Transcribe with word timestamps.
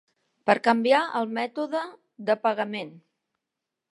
Per 0.49 0.53
canviar 0.67 1.01
el 1.19 1.27
mètode 1.35 1.83
de 2.29 2.37
pagament. 2.47 2.91